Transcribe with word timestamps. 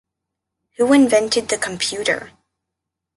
Who 0.77 0.93
invented 0.93 1.49
the 1.49 1.59
computer? 1.59 2.31